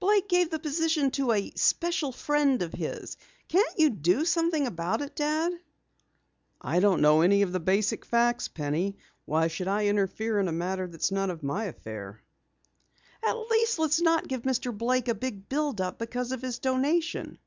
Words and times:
"Blake 0.00 0.28
gave 0.28 0.50
the 0.50 0.58
position 0.58 1.10
to 1.12 1.32
a 1.32 1.50
special 1.54 2.12
friend 2.12 2.60
of 2.60 2.74
his. 2.74 3.16
Can't 3.48 3.72
you 3.78 3.88
do 3.88 4.26
something 4.26 4.66
about 4.66 5.00
it, 5.00 5.16
Dad?" 5.16 5.50
"I 6.60 6.78
don't 6.80 7.00
know 7.00 7.22
any 7.22 7.40
of 7.40 7.52
the 7.52 7.58
basic 7.58 8.04
facts, 8.04 8.48
Penny. 8.48 8.98
Why 9.24 9.48
should 9.48 9.68
I 9.68 9.86
interfere 9.86 10.38
in 10.38 10.48
a 10.48 10.52
matter 10.52 10.86
which 10.86 11.00
is 11.04 11.10
none 11.10 11.30
of 11.30 11.42
my 11.42 11.64
affair?" 11.64 12.20
"At 13.24 13.38
least 13.50 13.78
let's 13.78 14.02
not 14.02 14.28
give 14.28 14.42
Mr. 14.42 14.76
Blake 14.76 15.08
a 15.08 15.14
big 15.14 15.48
build 15.48 15.80
up 15.80 15.98
because 15.98 16.32
of 16.32 16.42
his 16.42 16.58
donation." 16.58 17.38